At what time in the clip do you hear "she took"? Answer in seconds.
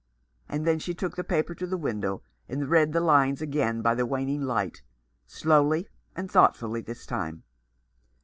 0.79-1.15